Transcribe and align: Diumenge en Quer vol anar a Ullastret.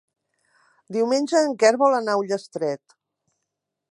Diumenge 0.95 1.41
en 1.49 1.53
Quer 1.63 1.71
vol 1.83 1.97
anar 1.99 2.17
a 2.19 2.23
Ullastret. 2.23 2.99